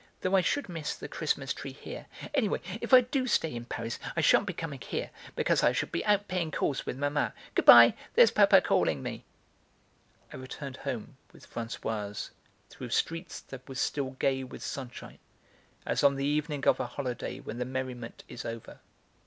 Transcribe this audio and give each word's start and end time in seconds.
Though 0.21 0.35
I 0.35 0.41
should 0.41 0.67
miss 0.67 0.95
the 0.95 1.07
Christmas 1.07 1.53
tree 1.53 1.73
here; 1.73 2.07
anyhow, 2.33 2.55
if 2.81 2.91
I 2.91 3.01
do 3.01 3.27
stay 3.27 3.53
in 3.53 3.65
Paris, 3.65 3.99
I 4.17 4.21
sha'n't 4.21 4.47
be 4.47 4.53
coming 4.53 4.81
here, 4.81 5.11
because 5.35 5.61
I 5.61 5.73
shall 5.73 5.89
be 5.89 6.03
out 6.05 6.27
paying 6.27 6.49
calls 6.49 6.87
with 6.87 6.97
Mamma. 6.97 7.35
Good 7.53 7.65
bye 7.65 7.93
there's 8.15 8.31
Papa 8.31 8.61
calling 8.61 9.03
me." 9.03 9.25
I 10.33 10.37
returned 10.37 10.77
home 10.77 11.17
with 11.31 11.47
Françoise 11.47 12.31
through 12.71 12.89
streets 12.89 13.41
that 13.41 13.69
were 13.69 13.75
still 13.75 14.13
gay 14.17 14.43
with 14.43 14.63
sunshine, 14.63 15.19
as 15.85 16.03
on 16.03 16.15
the 16.15 16.25
evening 16.25 16.65
of 16.65 16.79
a 16.79 16.87
holiday 16.87 17.39
when 17.39 17.59
the 17.59 17.65
merriment 17.65 18.23
is 18.27 18.43
over. 18.43 18.79